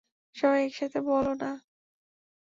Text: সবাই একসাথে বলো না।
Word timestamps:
সবাই 0.35 0.61
একসাথে 0.65 0.99
বলো 1.01 1.33
না। 1.33 1.51